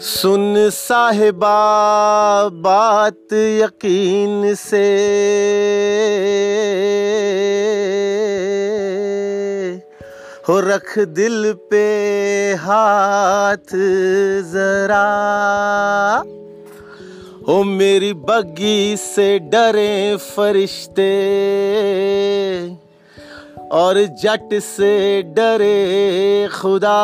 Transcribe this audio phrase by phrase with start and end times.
[0.00, 1.58] सुन साहिबा,
[2.48, 4.86] बात यकीन से।
[10.48, 11.94] हो रख दिल पे
[12.54, 13.74] हाथ
[14.42, 15.06] जरा।
[17.48, 21.26] हो मेरी बग्गी से डरे फरिश्ते।
[23.72, 26.96] और जट से डरे खुदा।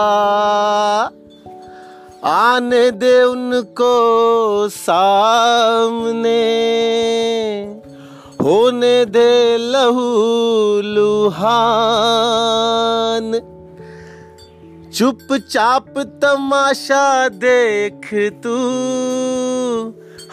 [2.25, 6.35] आने दे उनको सामने।
[8.43, 13.41] होने दे लहू लुहान।
[14.95, 18.57] चुपचाप तमाशा देख तू।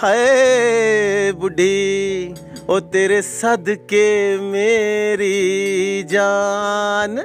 [0.04, 2.34] है बुढ़ी,
[2.70, 7.18] ओ तेरे सदके मेरी जान।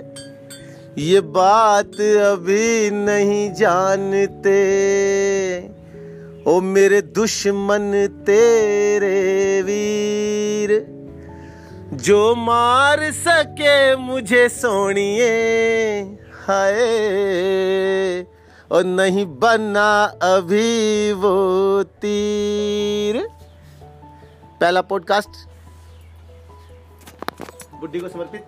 [0.99, 4.59] ये बात अभी नहीं जानते।
[6.47, 10.87] ओ मेरे दुश्मन तेरे वीर,
[11.93, 16.01] जो मार सके मुझे सोनिए,
[16.47, 16.79] हाय।
[18.73, 23.29] और नहीं बना अभी वो तीर।
[24.61, 25.31] पहला पॉडकास्ट
[27.81, 28.45] बुड्ढी को समर्पित।